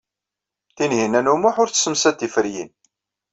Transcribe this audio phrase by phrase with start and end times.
[0.75, 2.71] Tinhinan u Muḥ ur tessemsad tiferyin.